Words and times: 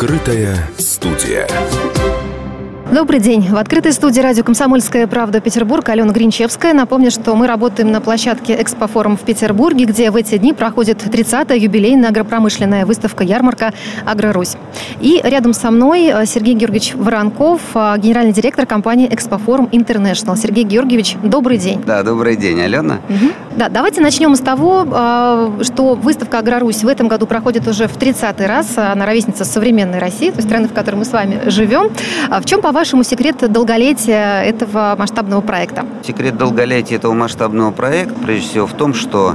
Открытая 0.00 0.56
студия. 0.78 1.48
Добрый 2.90 3.20
день. 3.20 3.42
В 3.42 3.56
открытой 3.58 3.92
студии 3.92 4.22
радио 4.22 4.42
«Комсомольская 4.42 5.06
правда» 5.06 5.42
Петербург 5.42 5.86
Алена 5.90 6.10
Гринчевская. 6.10 6.72
Напомню, 6.72 7.10
что 7.10 7.36
мы 7.36 7.46
работаем 7.46 7.92
на 7.92 8.00
площадке 8.00 8.56
«Экспофорум» 8.62 9.18
в 9.18 9.20
Петербурге, 9.20 9.84
где 9.84 10.10
в 10.10 10.16
эти 10.16 10.38
дни 10.38 10.54
проходит 10.54 11.04
30-я 11.04 11.54
юбилейная 11.54 12.08
агропромышленная 12.08 12.86
выставка-ярмарка 12.86 13.74
«Агрорусь». 14.06 14.56
И 15.00 15.20
рядом 15.22 15.52
со 15.52 15.70
мной 15.70 16.06
э, 16.06 16.24
Сергей 16.24 16.54
Георгиевич 16.54 16.94
Воронков, 16.94 17.60
э, 17.74 17.96
генеральный 17.98 18.32
директор 18.32 18.64
компании 18.64 19.06
«Экспофорум 19.12 19.68
Интернешнл». 19.70 20.34
Сергей 20.36 20.64
Георгиевич, 20.64 21.16
добрый 21.22 21.58
день. 21.58 21.82
Да, 21.84 22.02
добрый 22.02 22.36
день, 22.36 22.58
Алена. 22.58 23.00
Угу. 23.10 23.32
Да, 23.56 23.68
давайте 23.68 24.00
начнем 24.00 24.34
с 24.34 24.40
того, 24.40 24.86
э, 24.90 25.62
что 25.62 25.94
выставка 25.94 26.38
«Агрорусь» 26.38 26.82
в 26.82 26.88
этом 26.88 27.08
году 27.08 27.26
проходит 27.26 27.68
уже 27.68 27.86
в 27.86 27.98
30-й 27.98 28.46
раз. 28.46 28.78
Она 28.78 29.04
ровесница 29.04 29.44
современной 29.44 29.98
России, 29.98 30.30
той 30.30 30.42
страны, 30.42 30.68
в 30.68 30.72
которой 30.72 30.96
мы 30.96 31.04
с 31.04 31.12
вами 31.12 31.50
живем. 31.50 31.90
В 32.30 32.44
чем, 32.46 32.62
по 32.62 32.72
по-вашему, 32.88 33.04
секрет 33.04 33.52
долголетия 33.52 34.42
этого 34.44 34.96
масштабного 34.98 35.42
проекта? 35.42 35.84
Секрет 36.06 36.38
долголетия 36.38 36.96
этого 36.96 37.12
масштабного 37.12 37.70
проекта, 37.70 38.14
прежде 38.14 38.48
всего, 38.48 38.66
в 38.66 38.72
том, 38.72 38.94
что 38.94 39.34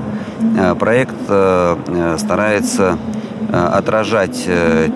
э, 0.58 0.74
проект 0.74 1.14
э, 1.28 1.78
э, 1.88 2.18
старается 2.18 2.98
отражать 3.52 4.50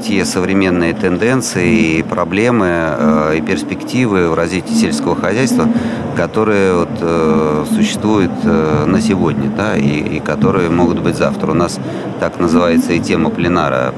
те 0.04 0.26
современные 0.26 0.96
тенденции 0.96 2.00
и 2.00 2.02
проблемы 2.02 3.36
и 3.36 3.42
перспективы 3.42 4.30
в 4.30 4.34
развитии 4.34 4.74
сельского 4.74 5.16
хозяйства, 5.16 5.68
которые 6.16 6.74
вот, 6.74 7.68
существуют 7.76 8.32
на 8.44 9.00
сегодня 9.00 9.52
да, 9.56 9.76
и, 9.78 10.16
и 10.16 10.20
которые 10.20 10.72
могут 10.72 11.02
быть 11.02 11.18
завтра. 11.18 11.52
У 11.52 11.54
нас 11.54 11.80
так 12.20 12.40
называется 12.40 12.94
и 12.94 13.00
тема 13.00 13.30
пленара 13.30 13.94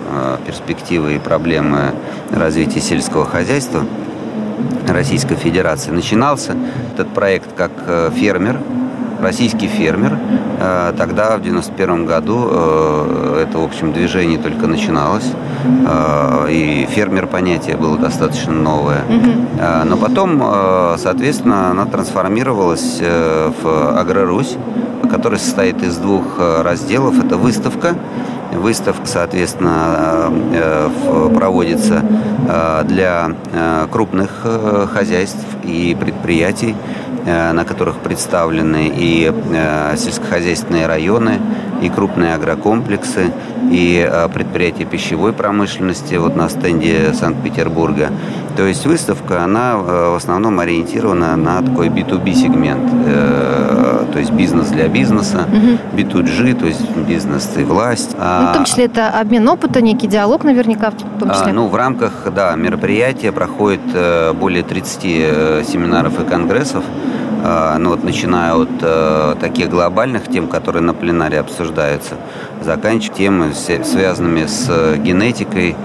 «Перспективы 0.45 1.16
и 1.16 1.19
проблемы 1.19 1.94
развития 2.31 2.81
сельского 2.81 3.23
хозяйства». 3.23 3.86
Российской 4.88 5.36
Федерации. 5.36 5.92
Начинался 5.92 6.56
этот 6.94 7.10
проект 7.10 7.54
как 7.56 7.72
э, 7.88 8.12
фермер, 8.16 8.60
российский 9.22 9.68
фермер. 9.68 10.18
Э, 10.60 10.94
тогда, 10.98 11.38
в 11.38 11.42
91 11.42 12.06
году, 12.06 12.48
э, 12.50 13.46
это, 13.48 13.60
в 13.60 13.64
общем, 13.64 13.94
движение 13.94 14.38
только 14.38 14.68
начиналось. 14.68 15.32
И 16.50 16.88
фермер 16.90 17.28
понятие 17.28 17.76
было 17.76 17.98
достаточно 17.98 18.54
новое. 18.54 19.02
Но 19.86 19.98
потом, 19.98 20.42
соответственно, 20.98 21.72
она 21.72 21.86
трансформировалась 21.86 23.02
в 23.02 24.00
Агрорусь, 24.00 24.56
которая 25.12 25.38
состоит 25.38 25.84
из 25.84 25.98
двух 25.98 26.40
разделов. 26.40 27.22
Это 27.24 27.36
выставка, 27.36 27.96
Выставка, 28.52 29.05
соответственно, 29.05 30.31
э, 30.53 31.30
проводится 31.36 32.03
э, 32.47 32.83
для 32.86 33.31
э, 33.53 33.88
крупных 33.91 34.45
хозяйств 34.94 35.45
и 35.64 35.95
предприятий, 36.00 36.75
на 37.25 37.64
которых 37.66 37.97
представлены 37.97 38.91
и 38.95 39.31
сельскохозяйственные 39.97 40.88
районы, 40.88 41.39
и 41.81 41.89
крупные 41.89 42.33
агрокомплексы, 42.33 43.31
и 43.69 44.09
предприятия 44.33 44.86
пищевой 44.86 45.34
промышленности 45.34 46.16
вот 46.16 46.36
на 46.36 46.50
стенде 46.50 47.13
Санкт-Петербурга. 47.13 48.11
То 48.60 48.68
есть 48.68 48.86
выставка, 48.86 49.46
она 49.46 49.78
в 49.78 50.18
основном 50.18 50.60
ориентирована 50.60 51.38
на 51.38 51.62
такой 51.62 51.88
B2B 51.88 52.34
сегмент 52.34 52.92
то 54.12 54.20
есть 54.20 54.32
бизнес 54.32 54.68
для 54.68 54.88
бизнеса, 54.88 55.46
угу. 55.48 55.98
B2G, 55.98 56.60
то 56.60 56.66
есть 56.66 56.82
бизнес 57.08 57.50
и 57.58 57.64
власть. 57.64 58.16
Ну, 58.18 58.50
в 58.50 58.54
том 58.54 58.66
числе 58.66 58.86
это 58.86 59.10
обмен 59.10 59.48
опыта, 59.48 59.82
некий 59.82 60.08
диалог 60.08 60.44
наверняка 60.44 60.92
в 60.92 61.20
том 61.20 61.30
числе. 61.30 61.52
А, 61.52 61.54
ну, 61.54 61.68
в 61.68 61.76
рамках, 61.76 62.12
да, 62.36 62.56
мероприятия 62.56 63.32
проходит 63.32 63.82
э, 63.94 64.34
более 64.34 64.64
30 64.64 65.00
э, 65.03 65.64
семинаров 65.66 66.19
и 66.19 66.25
конгрессов, 66.25 66.84
э, 67.44 67.78
ну 67.80 67.92
вот 67.92 68.03
начиная 68.03 68.56
от 68.56 69.40
таких 69.40 69.69
глобальных 69.69 70.28
тем, 70.28 70.48
которые 70.48 70.84
на 70.84 70.94
пленаре 70.94 71.40
обсуждаются, 71.40 72.16
заканчивая 72.62 73.16
темы, 73.16 73.53
связанными 73.53 74.46
с 74.48 74.98
генетикой, 74.98 75.75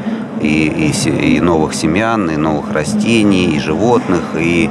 и, 0.45 0.91
и, 0.91 1.37
и 1.37 1.41
новых 1.41 1.75
семян, 1.75 2.31
и 2.31 2.37
новых 2.37 2.73
растений, 2.73 3.57
и 3.57 3.59
животных, 3.59 4.23
и 4.39 4.71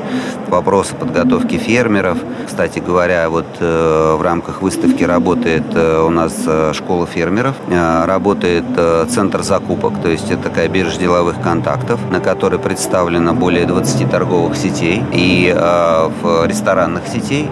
вопросы 0.54 0.94
подготовки 0.96 1.58
фермеров. 1.58 2.18
Кстати 2.46 2.80
говоря, 2.80 3.30
вот 3.30 3.48
э, 3.60 4.16
в 4.18 4.22
рамках 4.22 4.62
выставки 4.62 5.04
работает 5.04 5.64
э, 5.74 6.04
у 6.06 6.12
нас 6.12 6.34
э, 6.46 6.74
школа 6.74 7.08
фермеров, 7.08 7.56
работает 8.06 8.66
центр 9.10 9.42
закупок, 9.42 9.94
то 10.02 10.10
есть 10.10 10.30
это 10.30 10.44
такая 10.44 10.68
биржа 10.68 11.00
деловых 11.00 11.42
контактов, 11.42 12.00
на 12.12 12.20
которой 12.20 12.60
представлено 12.60 13.34
более 13.34 13.66
20 13.66 14.10
торговых 14.12 14.56
сетей 14.56 15.04
и 15.12 15.54
в 16.22 16.46
ресторанных 16.46 17.08
сетей, 17.08 17.50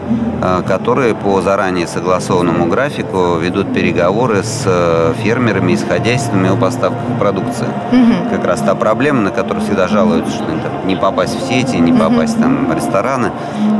которые 0.68 1.16
по 1.16 1.42
заранее 1.42 1.88
согласованному 1.88 2.68
графику 2.68 3.38
ведут 3.38 3.74
переговоры 3.74 4.44
с 4.44 5.14
фермерами 5.24 5.74
и 5.74 5.78
с 5.78 5.84
хозяйствами 5.84 6.50
о 6.50 6.56
поставках 6.56 7.18
продукции. 7.20 7.68
Угу. 7.92 8.11
Как 8.30 8.46
раз 8.46 8.62
та 8.62 8.76
проблема, 8.76 9.22
на 9.22 9.32
которую 9.32 9.64
всегда 9.64 9.88
жалуются, 9.88 10.34
что 10.34 10.46
там, 10.46 10.88
не 10.88 10.96
попасть 10.96 11.36
в 11.36 11.48
сети, 11.48 11.78
не 11.78 11.94
попасть 11.94 12.36
угу. 12.36 12.44
там 12.44 12.68
в 12.68 12.76
рестораны. 12.76 13.32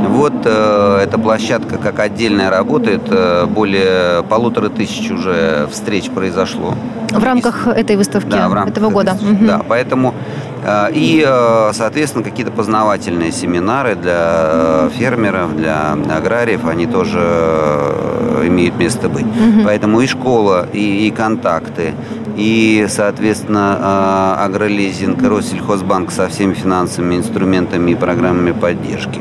Вот 0.08 0.34
э, 0.44 1.00
эта 1.02 1.18
площадка 1.18 1.78
как 1.78 1.98
отдельная 2.00 2.50
работает, 2.50 3.02
э, 3.10 3.46
более 3.46 4.22
полутора 4.24 4.68
тысяч 4.68 5.10
уже 5.10 5.68
встреч 5.70 6.10
произошло. 6.10 6.74
В 7.10 7.24
рамках 7.24 7.66
этой 7.66 7.96
выставки 7.96 8.30
да, 8.30 8.48
в 8.48 8.54
рамках 8.54 8.72
этого 8.72 8.90
года. 8.90 9.12
Угу. 9.12 9.46
Да, 9.46 9.62
поэтому 9.66 10.14
э, 10.64 10.92
и, 10.92 11.24
э, 11.26 11.70
соответственно, 11.72 12.24
какие-то 12.24 12.52
познавательные 12.52 13.32
семинары 13.32 13.94
для 13.94 14.88
фермеров, 14.96 15.56
для 15.56 15.92
аграриев, 15.92 16.66
они 16.66 16.86
тоже 16.86 17.20
имеют 18.44 18.76
место 18.78 19.08
быть. 19.08 19.26
Угу. 19.26 19.64
Поэтому 19.64 20.00
и 20.00 20.06
школа, 20.06 20.66
и, 20.72 21.06
и 21.06 21.10
контакты, 21.10 21.94
и, 22.36 22.86
соответственно, 22.88 24.44
агролизинг, 24.44 25.22
Россельхозбанк 25.22 26.10
со 26.10 26.28
всеми 26.28 26.54
финансовыми 26.54 27.16
инструментами 27.16 27.92
и 27.92 27.94
программами 27.94 28.52
поддержки 28.52 29.20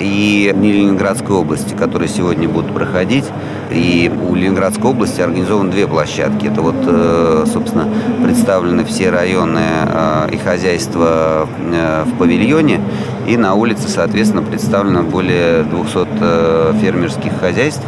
и 0.00 0.54
Ленинградской 0.56 1.34
области, 1.34 1.74
которые 1.74 2.08
сегодня 2.08 2.48
будут 2.48 2.72
проходить. 2.72 3.24
И 3.70 4.10
у 4.28 4.34
Ленинградской 4.34 4.90
области 4.90 5.20
организованы 5.20 5.72
две 5.72 5.88
площадки. 5.88 6.46
Это 6.46 6.62
вот, 6.62 6.76
э, 6.86 7.44
собственно, 7.52 7.88
представлены 8.22 8.84
все 8.84 9.10
районы 9.10 9.60
э, 9.60 10.28
и 10.32 10.36
хозяйства 10.36 11.48
э, 11.58 12.04
в 12.04 12.16
павильоне. 12.16 12.80
И 13.26 13.36
на 13.36 13.54
улице, 13.54 13.88
соответственно, 13.88 14.42
представлено 14.42 15.02
более 15.02 15.64
200 15.64 16.78
фермерских 16.80 17.32
хозяйств. 17.40 17.82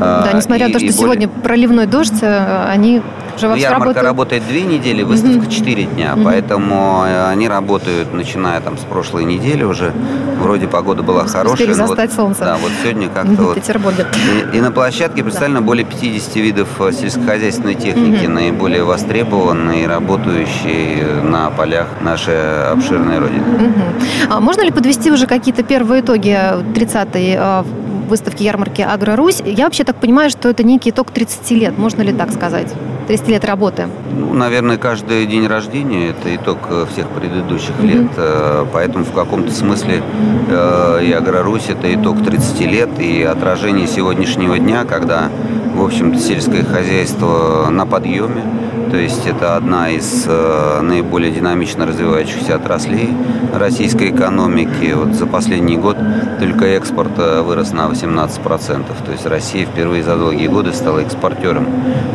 Да, 0.00 0.30
несмотря 0.34 0.68
на 0.68 0.72
то, 0.72 0.78
что 0.78 0.86
более... 0.86 0.98
сегодня 0.98 1.28
проливной 1.28 1.86
дождь, 1.86 2.22
они 2.22 3.02
уже 3.46 3.58
Ярмарка 3.58 4.02
работает 4.02 4.46
две 4.46 4.62
недели, 4.62 5.02
выставка 5.02 5.50
четыре 5.50 5.84
mm-hmm. 5.84 5.94
дня, 5.94 6.14
mm-hmm. 6.14 6.24
поэтому 6.24 7.02
они 7.02 7.48
работают, 7.48 8.12
начиная 8.12 8.60
там 8.60 8.78
с 8.78 8.82
прошлой 8.82 9.24
недели 9.24 9.64
уже. 9.64 9.92
Вроде 10.40 10.68
погода 10.68 11.02
была 11.02 11.26
хорошая. 11.26 11.54
Успели 11.54 11.72
застать 11.72 12.10
вот, 12.10 12.16
солнце. 12.16 12.40
Да, 12.44 12.56
вот 12.56 12.70
сегодня 12.82 13.08
как-то 13.08 13.42
в 13.42 13.46
вот... 13.46 13.54
Петербурге. 13.54 14.06
И, 14.52 14.56
и 14.56 14.60
на 14.60 14.70
площадке 14.70 15.22
представлено 15.22 15.60
да. 15.60 15.66
более 15.66 15.84
50 15.84 16.36
видов 16.36 16.68
э, 16.80 16.92
сельскохозяйственной 16.92 17.74
техники, 17.74 18.24
угу. 18.24 18.32
наиболее 18.32 18.84
востребованные 18.84 19.86
работающие 19.86 21.22
на 21.22 21.50
полях 21.50 21.88
нашей 22.00 22.70
обширной 22.70 23.18
Родины. 23.18 23.42
Угу. 23.42 23.82
А 24.30 24.40
можно 24.40 24.62
ли 24.62 24.70
подвести 24.70 25.10
уже 25.10 25.26
какие-то 25.26 25.62
первые 25.62 26.02
итоги 26.02 26.30
30-й 26.30 27.36
э, 27.38 27.64
выставки 28.08 28.42
ярмарки 28.42 28.82
«Агро-Русь»? 28.82 29.42
Я 29.44 29.64
вообще 29.64 29.84
так 29.84 29.96
понимаю, 29.96 30.30
что 30.30 30.48
это 30.48 30.62
некий 30.62 30.90
итог 30.90 31.10
30 31.10 31.50
лет, 31.52 31.78
можно 31.78 32.02
ли 32.02 32.12
так 32.12 32.32
сказать? 32.32 32.72
30 33.06 33.28
лет 33.28 33.44
работы. 33.44 33.86
Ну, 34.14 34.34
наверное, 34.34 34.76
каждый 34.76 35.26
день 35.26 35.46
рождения– 35.46 36.08
это 36.10 36.34
итог 36.34 36.58
э, 36.68 36.86
всех 36.92 37.08
предыдущих 37.08 37.74
mm-hmm. 37.78 37.86
лет. 37.86 38.68
Поэтому 38.72 39.04
в 39.04 39.12
каком-то 39.12 39.52
смысле 39.52 40.02
и 40.50 41.12
«Агро-Русь»– 41.12 41.66
это 41.68 41.94
итог 41.94 42.22
30 42.24 42.60
лет 42.62 42.90
и 42.98 43.22
отражение 43.22 43.86
сегодняшнего 43.86 44.58
дня, 44.58 44.84
когда, 44.84 45.30
в 45.74 45.82
общем-то, 45.82 46.18
сельское 46.18 46.64
хозяйство 46.64 47.68
на 47.70 47.86
подъеме. 47.86 48.42
То 48.90 48.96
есть 48.96 49.26
это 49.26 49.56
одна 49.56 49.90
из 49.90 50.24
э, 50.26 50.80
наиболее 50.80 51.30
динамично 51.30 51.84
развивающихся 51.84 52.54
отраслей 52.54 53.10
российской 53.52 54.10
экономики. 54.10 54.94
Вот 54.94 55.14
за 55.14 55.26
последний 55.26 55.76
год 55.76 55.96
только 56.40 56.64
экспорт 56.64 57.10
э, 57.18 57.42
вырос 57.42 57.72
на 57.72 57.86
18%. 57.86 58.84
То 59.04 59.12
есть 59.12 59.26
Россия 59.26 59.66
впервые 59.66 60.02
за 60.02 60.16
долгие 60.16 60.46
годы 60.46 60.72
стала 60.72 61.00
экспортером, 61.00 61.66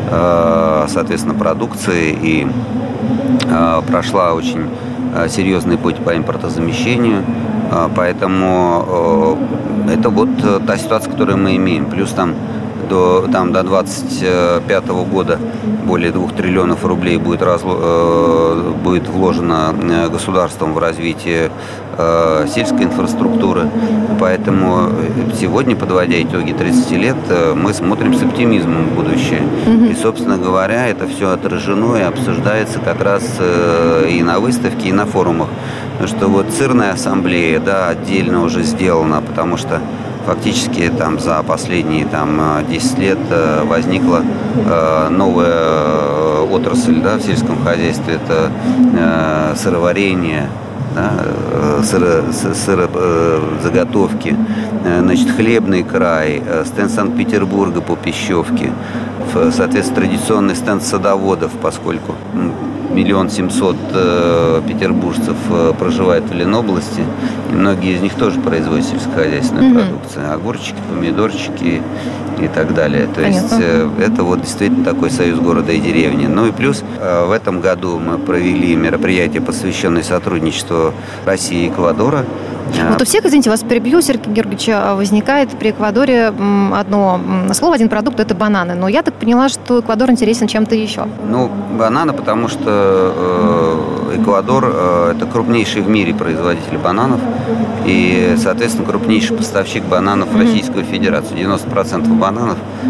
э, 0.10 0.86
соответственно, 0.90 1.36
продукции 1.36 2.18
и 2.22 2.48
прошла 3.88 4.34
очень 4.34 4.68
серьезный 5.30 5.78
путь 5.78 5.98
по 5.98 6.16
импортозамещению. 6.16 7.24
Поэтому 7.96 9.38
это 9.92 10.10
вот 10.10 10.30
та 10.66 10.78
ситуация, 10.78 11.12
которую 11.12 11.38
мы 11.38 11.56
имеем. 11.56 11.86
Плюс 11.86 12.12
там 12.12 12.34
до, 12.94 13.28
там, 13.32 13.52
до 13.52 13.64
25 13.64 14.88
года 15.12 15.40
более 15.86 16.12
2 16.12 16.28
триллионов 16.30 16.86
рублей 16.86 17.18
будет, 17.18 17.42
разло, 17.42 18.56
будет 18.84 19.08
вложено 19.08 19.74
государством 20.12 20.74
в 20.74 20.78
развитие 20.78 21.50
сельской 22.54 22.84
инфраструктуры. 22.86 23.68
Поэтому 24.20 24.90
сегодня, 25.40 25.76
подводя 25.76 26.22
итоги 26.22 26.52
30 26.52 26.92
лет, 26.92 27.16
мы 27.56 27.74
смотрим 27.74 28.14
с 28.14 28.22
оптимизмом 28.22 28.90
в 28.90 28.96
будущее. 28.96 29.42
И, 29.90 29.96
собственно 29.96 30.38
говоря, 30.38 30.88
это 30.88 31.08
все 31.08 31.32
отражено 31.32 31.96
и 31.96 32.02
обсуждается 32.02 32.80
как 32.80 33.02
раз 33.04 33.24
и 34.08 34.22
на 34.22 34.40
выставке, 34.40 34.90
и 34.90 34.92
на 34.92 35.06
форумах. 35.06 35.50
Потому 35.98 36.18
что 36.18 36.28
вот 36.28 36.46
ЦИРная 36.52 36.94
ассамблея, 36.94 37.60
да, 37.60 37.90
отдельно 37.90 38.44
уже 38.44 38.64
сделана, 38.64 39.22
потому 39.22 39.58
что 39.58 39.80
фактически 40.26 40.90
там 40.90 41.20
за 41.20 41.42
последние 41.44 42.06
там 42.06 42.66
10 42.70 43.00
лет 43.00 43.18
э, 43.30 43.64
возникла 43.66 44.22
э, 44.56 45.10
новая 45.10 45.48
э, 45.50 46.48
отрасль 46.52 47.02
да, 47.02 47.18
в 47.18 47.22
сельском 47.22 47.64
хозяйстве. 47.64 48.16
Это 48.16 49.56
сыроварение, 49.56 50.48
да, 50.96 51.12
сыро, 51.84 52.24
сыро, 52.32 52.90
заготовки, 53.62 54.36
значит, 54.84 55.32
хлебный 55.32 55.84
край, 55.84 56.42
стенд 56.66 56.92
Санкт-Петербурга 56.92 57.82
по 57.82 57.96
пищевке, 57.96 58.72
соответственно, 59.52 60.02
традиционный 60.02 60.56
стенд 60.56 60.84
садоводов, 60.84 61.52
поскольку 61.62 62.16
миллион 62.94 63.30
семьсот 63.30 63.76
э, 63.94 64.62
петербуржцев 64.68 65.36
э, 65.50 65.74
проживает 65.78 66.24
в 66.26 66.34
Ленобласти, 66.34 67.02
и 67.52 67.56
многие 67.56 67.96
из 67.96 68.02
них 68.02 68.14
тоже 68.16 68.40
производят 68.40 68.86
сельскохозяйственную 68.86 69.72
mm-hmm. 69.72 69.80
продукцию. 69.80 70.34
Огурчики, 70.34 70.78
помидорчики 70.90 71.82
и 72.46 72.48
так 72.48 72.74
далее. 72.74 73.08
То 73.08 73.22
Понятно. 73.22 73.56
есть 73.56 73.56
э, 73.60 73.90
это 74.00 74.24
вот 74.24 74.42
действительно 74.42 74.84
такой 74.84 75.10
союз 75.10 75.40
города 75.40 75.72
и 75.72 75.80
деревни. 75.80 76.28
Ну 76.28 76.48
и 76.48 76.52
плюс 76.52 76.84
э, 77.00 77.26
в 77.26 77.32
этом 77.32 77.62
году 77.62 78.00
мы 78.00 78.18
провели 78.18 78.76
мероприятие, 78.76 79.42
посвященное 79.42 80.04
сотрудничеству 80.04 80.94
России 81.26 81.66
и 81.66 81.70
Эквадора. 81.70 82.26
Вот 82.90 83.02
у 83.02 83.06
всех, 83.06 83.26
извините, 83.26 83.50
вас 83.50 83.62
перебью, 83.62 84.02
Сергей 84.02 84.34
Георгиевич, 84.34 84.70
а, 84.70 84.96
возникает 84.96 85.50
при 85.50 85.72
Эквадоре 85.72 86.34
одно 86.74 87.20
слово, 87.54 87.76
один 87.76 87.90
продукт– 87.90 88.20
это 88.22 88.34
бананы. 88.34 88.76
Но 88.76 88.88
я 88.88 89.04
так 89.04 89.14
поняла, 89.16 89.50
что 89.50 89.82
Эквадор 89.82 90.10
интересен 90.10 90.48
чем-то 90.48 90.76
еще. 90.76 91.08
Ну, 91.30 91.50
бананы, 91.78 92.14
потому 92.14 92.48
что 92.48 93.14
э, 94.12 94.18
Эквадор 94.22 94.66
э,– 94.66 95.14
это 95.16 95.26
крупнейший 95.26 95.82
в 95.82 95.90
мире 95.90 96.14
производитель 96.14 96.78
бананов 96.78 97.20
и, 97.86 98.36
соответственно, 98.38 98.88
крупнейший 98.88 99.36
поставщик 99.38 99.84
бананов 99.84 100.30
в 100.30 100.40
Российскую 100.40 100.84
Федерацию. 100.86 101.38
90% 101.38 102.08
бананов 102.18 102.33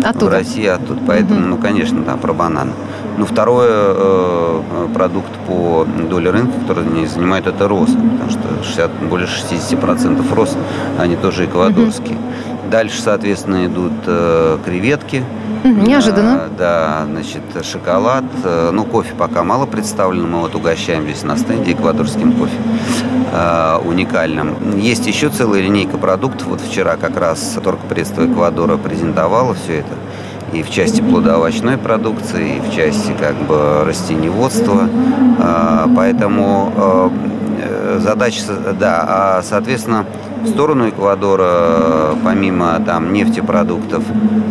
оттуда. 0.03 0.25
в 0.25 0.29
России 0.29 0.65
оттуда. 0.65 0.99
Поэтому, 1.05 1.39
mm-hmm. 1.39 1.47
ну, 1.47 1.57
конечно, 1.57 2.03
да, 2.03 2.15
про 2.15 2.33
бананы. 2.33 2.71
Ну, 3.17 3.25
второй 3.25 3.67
э, 3.69 4.61
продукт 4.93 5.31
по 5.47 5.85
доле 6.09 6.31
рынка, 6.31 6.53
который 6.61 6.85
они 6.85 7.05
занимают, 7.05 7.47
это 7.47 7.67
роз. 7.67 7.89
Потому 7.89 8.29
что 8.29 8.63
60, 8.63 8.91
более 9.09 9.27
60% 9.27 10.33
роз, 10.33 10.57
они 10.97 11.15
тоже 11.15 11.45
эквадорские. 11.45 12.15
Mm-hmm. 12.15 12.52
Дальше, 12.69 13.01
соответственно, 13.01 13.65
идут 13.65 13.93
э, 14.05 14.57
креветки. 14.65 15.23
Неожиданно. 15.63 16.45
А, 16.45 16.49
да, 16.57 17.05
значит, 17.09 17.41
шоколад. 17.65 18.23
Э, 18.43 18.71
ну, 18.71 18.83
кофе 18.85 19.13
пока 19.17 19.43
мало 19.43 19.65
представлено. 19.65 20.27
Мы 20.27 20.39
вот 20.41 20.55
угощаем 20.55 21.03
здесь 21.03 21.23
на 21.23 21.37
стенде 21.37 21.73
эквадорским 21.73 22.33
кофе 22.33 22.57
э, 23.31 23.79
уникальным. 23.85 24.77
Есть 24.77 25.07
еще 25.07 25.29
целая 25.29 25.61
линейка 25.61 25.97
продуктов. 25.97 26.47
Вот 26.47 26.61
вчера 26.61 26.95
как 26.95 27.17
раз 27.17 27.57
торгпредство 27.63 28.25
Эквадора 28.25 28.77
презентовало 28.77 29.53
все 29.53 29.79
это 29.79 29.93
и 30.53 30.61
в 30.61 30.69
части 30.69 31.01
плодоовощной 31.01 31.77
продукции, 31.77 32.57
и 32.57 32.59
в 32.59 32.73
части 32.73 33.11
как 33.19 33.35
бы 33.35 33.83
растениеводства. 33.85 34.87
А, 35.39 35.89
поэтому 35.95 36.71
э, 36.75 37.99
задача, 37.99 38.41
да, 38.79 39.05
а 39.07 39.41
соответственно 39.43 40.05
в 40.43 40.47
сторону 40.49 40.89
Эквадора, 40.89 42.15
помимо 42.23 42.79
там 42.85 43.13
нефтепродуктов 43.13 44.03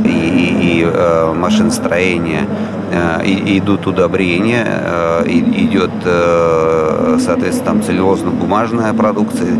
и, 0.05 0.09
и, 0.09 0.81
и 0.81 0.85
э, 0.85 1.33
машиностроения, 1.35 2.47
э, 2.91 3.25
и, 3.25 3.59
идут 3.59 3.87
удобрения, 3.87 4.65
э, 4.67 5.25
идет, 5.29 5.91
э, 6.05 7.19
соответственно, 7.21 7.67
там 7.67 7.83
целлюлозно-бумажная 7.83 8.95
продукция, 8.95 9.57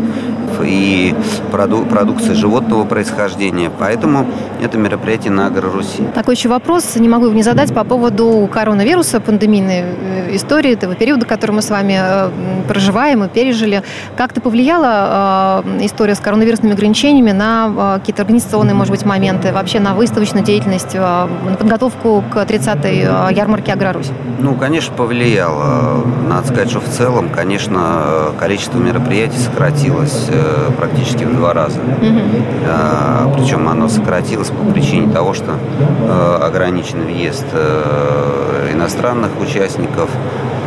и 0.61 1.15
проду 1.51 1.85
продукции 1.85 2.33
животного 2.33 2.85
происхождения. 2.85 3.71
Поэтому 3.79 4.27
это 4.61 4.77
мероприятие 4.77 5.31
на 5.31 5.47
Агро-Руси. 5.47 6.03
Такой 6.13 6.35
еще 6.35 6.49
вопрос, 6.49 6.95
не 6.95 7.09
могу 7.09 7.25
его 7.25 7.35
не 7.35 7.43
задать, 7.43 7.73
по 7.73 7.83
поводу 7.83 8.49
коронавируса, 8.51 9.19
пандемийной 9.19 9.81
э, 9.81 10.35
истории, 10.35 10.73
этого 10.73 10.95
периода, 10.95 11.25
который 11.25 11.51
мы 11.51 11.61
с 11.61 11.69
вами 11.69 11.99
э, 11.99 12.29
проживаем 12.67 13.23
и 13.23 13.27
пережили. 13.27 13.83
Как-то 14.15 14.41
повлияла 14.41 15.63
э, 15.65 15.85
история 15.85 16.15
с 16.15 16.19
коронавирусными 16.19 16.73
ограничениями 16.73 17.31
на 17.31 17.99
какие-то 17.99 18.21
организационные, 18.21 18.73
может 18.73 18.91
быть, 18.91 19.05
моменты, 19.05 19.51
вообще 19.51 19.79
на 19.79 19.93
выставочную 19.93 20.45
деятельность, 20.45 20.93
на 20.93 21.27
подготовку 21.59 22.23
к 22.31 22.37
30-й 22.37 23.33
ярмарке 23.35 23.73
Агро-Русь? 23.73 24.11
Ну, 24.39 24.55
конечно, 24.55 24.93
повлияло. 24.95 26.03
Надо 26.27 26.47
сказать, 26.47 26.69
что 26.69 26.79
в 26.79 26.89
целом, 26.89 27.29
конечно, 27.29 28.31
количество 28.39 28.77
мероприятий 28.77 29.37
сократилось 29.37 30.29
практически 30.77 31.23
в 31.23 31.35
два 31.35 31.53
раза. 31.53 31.79
Mm-hmm. 31.79 33.33
Причем 33.35 33.67
оно 33.67 33.89
сократилось 33.89 34.49
по 34.49 34.71
причине 34.71 35.11
того, 35.11 35.33
что 35.33 35.51
э, 35.51 36.39
ограничен 36.41 37.03
въезд 37.03 37.45
э, 37.51 38.69
иностранных 38.73 39.31
участников, 39.41 40.09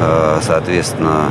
э, 0.01 0.39
соответственно, 0.43 1.31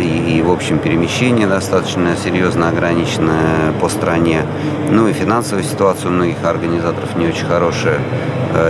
и, 0.00 0.36
и, 0.38 0.42
в 0.42 0.50
общем, 0.50 0.78
перемещение 0.78 1.46
достаточно 1.46 2.16
серьезно 2.16 2.70
ограниченное 2.70 3.72
по 3.80 3.88
стране. 3.88 4.42
Ну 4.90 5.06
и 5.06 5.12
финансовая 5.12 5.62
ситуация 5.62 6.08
у 6.08 6.12
многих 6.12 6.42
организаторов 6.44 7.14
не 7.14 7.28
очень 7.28 7.46
хорошая, 7.46 8.00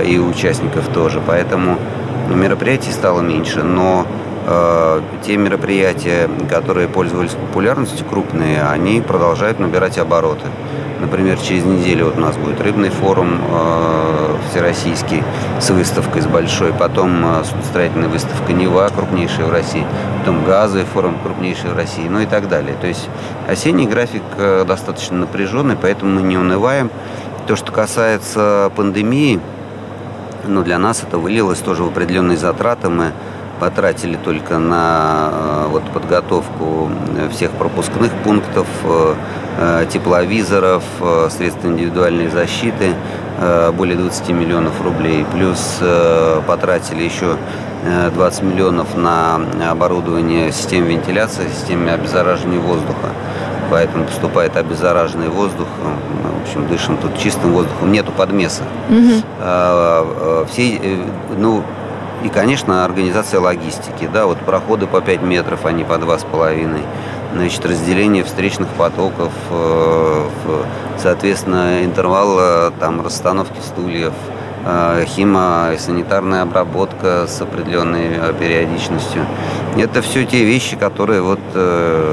и 0.07 0.19
у 0.19 0.29
участников 0.29 0.87
тоже. 0.89 1.23
Поэтому 1.27 1.79
мероприятий 2.29 2.93
стало 2.93 3.23
меньше, 3.23 3.63
но 3.63 4.05
э, 4.07 4.24
те 5.25 5.37
мероприятия, 5.37 6.29
которые 6.51 6.87
пользовались 6.87 7.33
популярностью, 7.33 8.05
крупные, 8.07 8.63
они 8.63 9.01
продолжают 9.01 9.59
набирать 9.59 9.97
обороты. 9.99 10.47
Например, 11.01 11.37
через 11.39 11.65
неделю 11.65 12.07
вот 12.07 12.17
у 12.17 12.21
нас 12.21 12.37
будет 12.37 12.61
рыбный 12.61 12.89
форум 12.89 13.39
э, 13.39 14.37
всероссийский 14.51 15.23
с 15.61 15.69
выставкой 15.71 16.23
с 16.23 16.27
большой, 16.27 16.73
потом 16.73 17.25
э, 17.27 17.45
судостроительная 17.45 18.09
выставка 18.09 18.53
Нева, 18.53 18.89
крупнейшая 18.89 19.47
в 19.47 19.53
России, 19.53 19.85
потом 20.21 20.45
газовый 20.45 20.87
форум, 20.87 21.19
крупнейший 21.23 21.71
в 21.71 21.77
России, 21.77 22.09
ну 22.09 22.21
и 22.21 22.27
так 22.27 22.49
далее. 22.49 22.75
То 22.81 22.87
есть 22.87 23.09
осенний 23.49 23.87
график 23.87 24.23
э, 24.39 24.65
достаточно 24.67 25.19
напряженный, 25.19 25.77
поэтому 25.77 26.15
мы 26.15 26.23
не 26.23 26.39
унываем. 26.39 26.91
То, 27.47 27.57
что 27.57 27.71
касается 27.73 28.73
пандемии, 28.75 29.41
ну, 30.47 30.63
для 30.63 30.79
нас 30.79 31.03
это 31.03 31.19
вылилось 31.19 31.59
тоже 31.59 31.83
в 31.83 31.89
определенные 31.89 32.39
затраты. 32.39 32.89
Мы 32.89 33.13
потратили 33.61 34.17
только 34.17 34.59
на 34.59 35.31
э, 35.33 35.67
вот, 35.71 35.85
подготовку 35.91 36.91
всех 37.33 37.51
пропускных 37.53 38.13
пунктов, 38.25 38.67
э, 38.85 39.15
э, 39.59 39.87
тепловизоров, 39.93 40.83
средств 41.31 41.65
индивидуальной 41.65 42.29
защиты 42.29 42.95
более 43.77 43.97
20 43.97 44.29
миллионов 44.31 44.81
рублей. 44.81 45.27
Плюс 45.33 45.81
потратили 46.47 47.03
еще 47.03 47.37
20 48.15 48.43
миллионов 48.45 48.97
на 48.97 49.41
оборудование 49.71 50.53
систем 50.53 50.85
вентиляции, 50.85 51.49
системы 51.49 51.91
обеззараживания 51.91 52.61
воздуха. 52.61 53.09
Поэтому 53.71 54.05
поступает 54.05 54.57
обеззараженный 54.57 55.29
воздух. 55.29 55.67
В 55.81 56.49
общем, 56.49 56.69
дышим 56.69 56.97
тут 56.97 57.19
чистым 57.19 57.53
воздухом. 57.53 57.91
Нету 57.91 58.13
подмеса. 58.13 58.63
Угу. 58.89 60.47
Все, 60.49 60.81
ну, 61.37 61.65
и, 62.23 62.29
конечно, 62.29 62.85
организация 62.85 63.41
логистики. 63.41 64.09
Да, 64.13 64.27
вот 64.27 64.39
проходы 64.39 64.87
по 64.87 65.01
5 65.01 65.23
метров, 65.23 65.65
а 65.65 65.73
не 65.73 65.85
по 65.85 65.95
2,5. 65.95 66.81
Значит, 67.35 67.67
разделение 67.67 68.23
встречных 68.23 68.69
потоков, 68.69 69.33
э, 69.51 70.29
соответственно, 70.99 71.85
интервал 71.85 72.37
э, 72.39 72.71
там, 72.79 73.05
расстановки 73.05 73.59
стульев, 73.61 74.13
э, 74.65 75.05
химо 75.05 75.71
и 75.75 75.79
санитарная 75.79 76.43
обработка 76.43 77.27
с 77.27 77.41
определенной 77.41 78.33
периодичностью. 78.39 79.27
Это 79.77 80.01
все 80.01 80.25
те 80.25 80.45
вещи, 80.45 80.77
которые 80.77 81.23
вот 81.23 81.41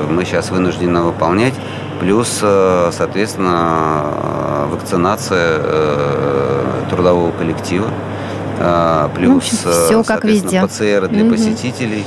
мы 0.09 0.25
сейчас 0.25 0.49
вынуждены 0.49 1.01
выполнять. 1.01 1.53
Плюс, 1.99 2.43
соответственно, 2.91 4.05
вакцинация 4.71 5.61
трудового 6.89 7.31
коллектива. 7.31 7.87
А, 8.63 9.09
плюс, 9.15 9.51
ну, 9.65 9.71
все 9.71 10.03
как 10.03 10.23
везде. 10.23 10.61
ПЦР 10.63 11.07
для 11.09 11.23
угу. 11.23 11.31
посетителей. 11.31 12.05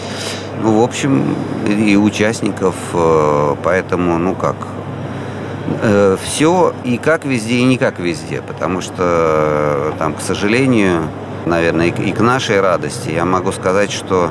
Ну, 0.62 0.80
в 0.80 0.82
общем, 0.82 1.36
и 1.66 1.96
участников, 1.96 2.74
э, 2.94 3.56
поэтому, 3.62 4.18
ну 4.18 4.34
как, 4.34 4.56
Э, 5.82 6.16
все 6.22 6.74
и 6.84 6.98
как 6.98 7.24
везде, 7.24 7.56
и 7.56 7.64
не 7.64 7.78
как 7.78 7.98
везде, 7.98 8.42
потому 8.42 8.80
что 8.80 8.94
э, 8.98 9.92
там, 9.98 10.14
к 10.14 10.20
сожалению, 10.20 11.02
наверное, 11.46 11.86
и 11.86 12.12
к 12.12 12.20
нашей 12.20 12.60
радости 12.60 13.10
я 13.10 13.24
могу 13.24 13.52
сказать, 13.52 13.90
что 13.90 14.30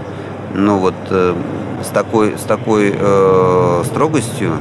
ну 0.53 0.77
вот 0.77 0.93
с 1.09 1.87
такой, 1.93 2.37
с 2.37 2.43
такой 2.43 2.93
э, 2.95 3.83
строгостью 3.85 4.53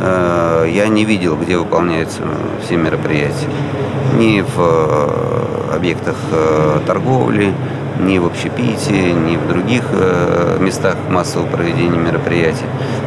э, 0.00 0.68
я 0.72 0.88
не 0.88 1.04
видел, 1.04 1.36
где 1.36 1.56
выполняются 1.56 2.22
все 2.64 2.76
мероприятия. 2.76 3.48
Ни 4.18 4.42
в 4.42 5.49
объектах 5.80 6.16
э, 6.30 6.80
торговли, 6.86 7.54
ни 7.98 8.18
в 8.18 8.26
общепите, 8.26 9.12
ни 9.12 9.36
в 9.36 9.48
других 9.48 9.82
э, 9.92 10.58
местах 10.60 10.96
массового 11.08 11.46
проведения 11.46 11.96
мероприятий. 11.96 12.66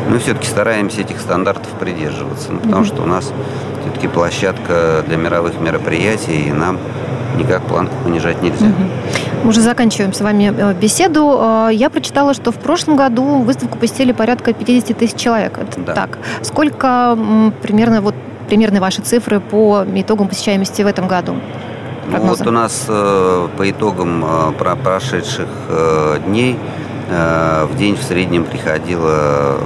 Мы 0.09 0.17
все-таки 0.17 0.47
стараемся 0.47 1.01
этих 1.01 1.19
стандартов 1.19 1.69
придерживаться, 1.79 2.51
ну, 2.51 2.59
потому 2.59 2.83
что 2.83 3.03
у 3.03 3.05
нас 3.05 3.31
все-таки 3.81 4.07
площадка 4.07 5.03
для 5.07 5.17
мировых 5.17 5.59
мероприятий, 5.59 6.47
и 6.47 6.51
нам 6.51 6.79
никак 7.37 7.61
планку 7.63 7.93
понижать 8.03 8.41
нельзя. 8.41 8.65
Мы 9.43 9.49
уже 9.49 9.61
заканчиваем 9.61 10.13
с 10.13 10.21
вами 10.21 10.51
э, 10.55 10.73
беседу. 10.73 11.69
Я 11.71 11.91
прочитала, 11.91 12.33
что 12.33 12.51
в 12.51 12.55
прошлом 12.57 12.95
году 12.95 13.23
выставку 13.43 13.77
посетили 13.77 14.13
порядка 14.13 14.51
50 14.53 14.97
тысяч 14.97 15.15
человек. 15.15 15.59
Это 15.59 15.79
да. 15.79 15.93
так. 15.93 16.17
Сколько 16.41 17.17
примерно 17.61 18.01
вот 18.01 18.15
примерно 18.47 18.79
ваши 18.79 19.01
цифры 19.01 19.39
по 19.39 19.85
итогам 19.95 20.27
посещаемости 20.27 20.81
в 20.81 20.87
этом 20.87 21.07
году? 21.07 21.35
Ну, 22.11 22.19
вот 22.19 22.45
у 22.45 22.51
нас 22.51 22.85
э, 22.87 23.47
по 23.57 23.69
итогам 23.69 24.23
э, 24.25 24.51
прошедших 24.83 25.47
э, 25.69 26.19
дней 26.27 26.57
э, 27.09 27.65
в 27.65 27.77
день 27.77 27.95
в 27.95 28.03
среднем 28.03 28.43
приходило 28.43 29.57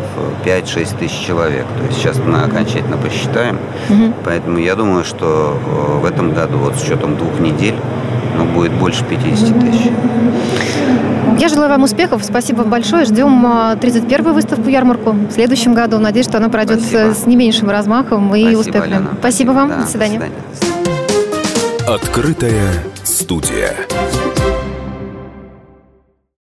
5-6 0.45 0.97
тысяч 0.99 1.25
человек. 1.25 1.65
То 1.77 1.85
есть 1.85 1.97
сейчас 1.97 2.17
мы 2.17 2.41
окончательно 2.41 2.97
посчитаем. 2.97 3.57
Угу. 3.89 4.13
Поэтому 4.25 4.59
я 4.59 4.75
думаю, 4.75 5.03
что 5.03 5.57
э, 5.57 5.99
в 5.99 6.05
этом 6.05 6.33
году 6.33 6.57
вот 6.57 6.75
с 6.75 6.83
учетом 6.83 7.17
двух 7.17 7.39
недель 7.39 7.75
ну, 8.37 8.45
будет 8.45 8.71
больше 8.73 9.03
50 9.05 9.59
тысяч. 9.59 9.91
Я 11.39 11.49
желаю 11.49 11.69
вам 11.69 11.83
успехов. 11.83 12.23
Спасибо 12.23 12.59
вам 12.59 12.69
большое. 12.69 13.05
Ждем 13.05 13.45
31-ю 13.45 14.33
выставку 14.33 14.69
ярмарку 14.69 15.11
в 15.11 15.31
следующем 15.31 15.73
году. 15.73 15.99
Надеюсь, 15.99 16.27
что 16.27 16.37
она 16.37 16.49
пройдет 16.49 16.79
Спасибо. 16.79 17.13
с 17.13 17.25
не 17.25 17.35
меньшим 17.35 17.69
размахом 17.69 18.33
и 18.35 18.41
Спасибо, 18.41 18.59
успехом. 18.59 18.83
Алена. 18.83 19.09
Спасибо 19.19 19.51
вам. 19.51 19.69
Да, 19.69 19.75
до 19.77 19.87
свидания. 19.87 20.19
До 20.19 20.25
свидания. 20.25 20.66
Открытая 21.87 22.83
студия. 23.05 23.73